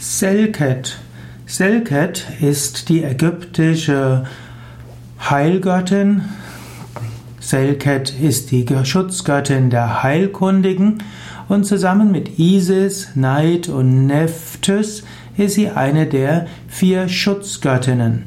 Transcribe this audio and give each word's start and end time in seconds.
Selket. 0.00 0.96
Selket 1.44 2.24
ist 2.40 2.88
die 2.88 3.02
ägyptische 3.02 4.26
Heilgöttin. 5.18 6.22
Selket 7.40 8.14
ist 8.20 8.52
die 8.52 8.64
Schutzgöttin 8.84 9.70
der 9.70 10.04
Heilkundigen 10.04 11.02
und 11.48 11.64
zusammen 11.64 12.12
mit 12.12 12.38
Isis, 12.38 13.08
Neid 13.16 13.68
und 13.68 14.06
Nephthys 14.06 15.02
ist 15.36 15.54
sie 15.54 15.70
eine 15.70 16.06
der 16.06 16.46
vier 16.68 17.08
Schutzgöttinnen. 17.08 18.22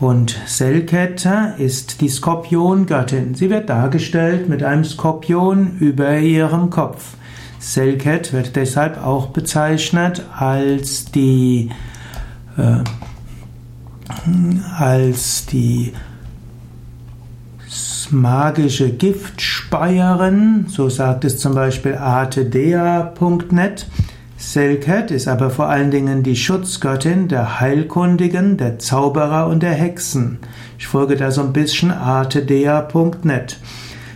Und 0.00 0.38
Selket 0.44 1.26
ist 1.56 2.02
die 2.02 2.10
Skorpiongöttin. 2.10 3.34
Sie 3.34 3.48
wird 3.48 3.70
dargestellt 3.70 4.50
mit 4.50 4.62
einem 4.62 4.84
Skorpion 4.84 5.78
über 5.80 6.18
ihrem 6.18 6.68
Kopf. 6.68 7.14
Selket 7.64 8.34
wird 8.34 8.56
deshalb 8.56 9.02
auch 9.02 9.28
bezeichnet 9.28 10.22
als 10.36 11.06
die 11.06 11.70
äh, 12.58 12.84
als 14.78 15.46
die 15.46 15.94
magische 18.10 18.90
Giftspeierin, 18.90 20.66
so 20.68 20.90
sagt 20.90 21.24
es 21.24 21.38
zum 21.38 21.54
Beispiel 21.54 21.94
artedea.net. 21.94 23.86
Selket 24.36 25.10
ist 25.10 25.26
aber 25.26 25.48
vor 25.48 25.68
allen 25.70 25.90
Dingen 25.90 26.22
die 26.22 26.36
Schutzgöttin 26.36 27.28
der 27.28 27.60
Heilkundigen, 27.60 28.58
der 28.58 28.78
Zauberer 28.78 29.46
und 29.46 29.62
der 29.62 29.72
Hexen. 29.72 30.38
Ich 30.78 30.86
folge 30.86 31.16
da 31.16 31.30
so 31.30 31.40
ein 31.40 31.54
bisschen 31.54 31.90
artedea.net. 31.90 33.58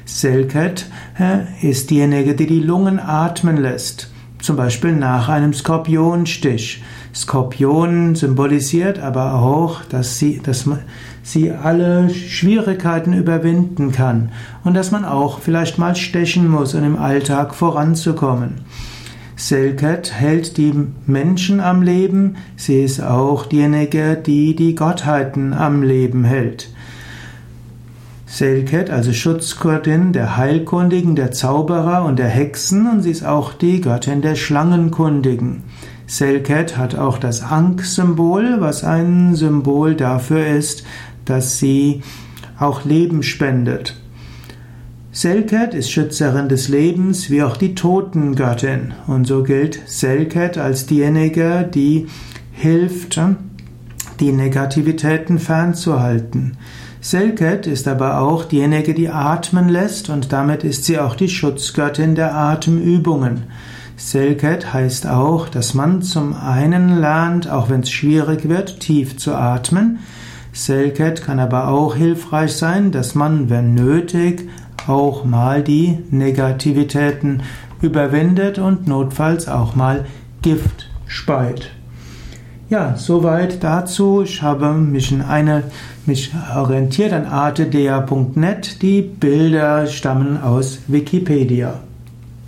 Selket 0.09 0.87
ist 1.61 1.91
diejenige, 1.91 2.35
die 2.35 2.47
die 2.47 2.61
Lungen 2.61 2.98
atmen 2.98 3.59
lässt. 3.59 4.11
Zum 4.41 4.57
Beispiel 4.57 4.93
nach 4.93 5.29
einem 5.29 5.53
Skorpionstich. 5.53 6.83
Skorpion 7.15 8.15
symbolisiert 8.15 8.98
aber 9.01 9.34
auch, 9.34 9.84
dass 9.84 10.19
sie, 10.19 10.41
dass 10.42 10.69
sie 11.23 11.53
alle 11.53 12.09
Schwierigkeiten 12.09 13.12
überwinden 13.12 13.92
kann 13.92 14.33
und 14.64 14.75
dass 14.75 14.91
man 14.91 15.05
auch 15.05 15.41
vielleicht 15.41 15.79
mal 15.79 15.95
stechen 15.95 16.48
muss, 16.48 16.75
um 16.75 16.84
im 16.84 16.97
Alltag 16.97 17.55
voranzukommen. 17.55 18.62
Selket 19.36 20.14
hält 20.14 20.56
die 20.56 20.73
Menschen 21.06 21.61
am 21.61 21.83
Leben, 21.83 22.36
sie 22.56 22.83
ist 22.83 23.01
auch 23.01 23.45
diejenige, 23.45 24.17
die 24.17 24.56
die 24.56 24.75
Gottheiten 24.75 25.53
am 25.53 25.83
Leben 25.83 26.25
hält. 26.25 26.70
Selket, 28.31 28.91
also 28.91 29.15
Schutzgöttin 29.15 30.12
der 30.12 30.37
Heilkundigen, 30.37 31.17
der 31.17 31.33
Zauberer 31.33 32.05
und 32.05 32.19
der 32.19 32.29
Hexen 32.29 32.87
und 32.87 33.01
sie 33.01 33.11
ist 33.11 33.25
auch 33.25 33.55
die 33.55 33.81
Göttin 33.81 34.20
der 34.20 34.35
Schlangenkundigen. 34.35 35.62
Selket 36.07 36.77
hat 36.77 36.95
auch 36.95 37.17
das 37.17 37.43
Ankh-Symbol, 37.43 38.61
was 38.61 38.85
ein 38.85 39.35
Symbol 39.35 39.95
dafür 39.95 40.47
ist, 40.47 40.85
dass 41.25 41.59
sie 41.59 42.03
auch 42.59 42.85
Leben 42.85 43.23
spendet. 43.23 43.97
Selket 45.11 45.73
ist 45.73 45.91
Schützerin 45.91 46.51
des 46.51 46.69
Lebens 46.69 47.31
wie 47.31 47.42
auch 47.42 47.57
die 47.57 47.75
Totengöttin 47.75 48.92
und 49.07 49.27
so 49.27 49.42
gilt 49.42 49.81
Selket 49.87 50.59
als 50.59 50.85
diejenige, 50.85 51.67
die 51.75 52.09
hilft, 52.53 53.19
die 54.20 54.33
Negativitäten 54.33 55.38
fernzuhalten. 55.38 56.56
Selket 57.00 57.66
ist 57.66 57.86
aber 57.86 58.20
auch 58.20 58.44
diejenige, 58.44 58.92
die 58.92 59.08
atmen 59.08 59.69
lässt 59.69 60.11
und 60.11 60.33
damit 60.33 60.64
ist 60.64 60.84
sie 60.84 60.98
auch 60.98 61.14
die 61.14 61.28
Schutzgöttin 61.28 62.14
der 62.14 62.34
Atemübungen. 62.34 63.44
Selket 63.96 64.72
heißt 64.72 65.06
auch, 65.06 65.48
dass 65.48 65.74
man 65.74 66.02
zum 66.02 66.34
einen 66.34 66.98
lernt, 67.00 67.48
auch 67.50 67.69
wenn 67.69 67.80
es 67.80 67.91
schwierig 67.91 68.48
wird, 68.48 68.80
tief 68.80 69.16
zu 69.16 69.34
atmen. 69.34 70.00
Selket 70.52 71.22
kann 71.22 71.39
aber 71.39 71.69
auch 71.69 71.94
hilfreich 71.94 72.52
sein, 72.52 72.91
dass 72.91 73.14
man, 73.14 73.48
wenn 73.48 73.74
nötig, 73.74 74.48
auch 74.86 75.24
mal 75.24 75.62
die 75.62 75.98
Negativitäten 76.11 77.42
überwindet 77.80 78.58
und 78.58 78.89
notfalls 78.89 79.48
auch 79.48 79.77
mal 79.77 80.05
Gift 80.42 80.90
speit. 81.07 81.70
Ja, 82.70 82.96
soweit 82.96 83.64
dazu. 83.64 84.23
Ich 84.23 84.42
habe 84.42 84.74
mich 84.74 85.11
in 85.11 85.23
eine, 85.23 85.64
mich 86.05 86.33
orientiert 86.55 87.14
an 87.14 87.24
artedea.net. 87.24 88.83
Die 88.83 89.01
Bilder 89.01 89.86
stammen 89.86 90.42
aus 90.42 90.80
Wikipedia. 90.86 91.80